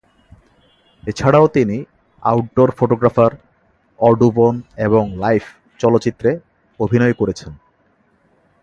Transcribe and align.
এছাড়াও 1.03 1.45
তিনি 1.47 1.77
"outdoor 2.23 2.69
photographer", 2.71 3.31
"Audubon" 3.99 4.55
এবং 4.77 5.03
"লাইফ" 5.15 5.43
চলচ্চিত্রে 5.79 6.29
অভিনয় 6.79 7.13
করেছেন। 7.13 7.51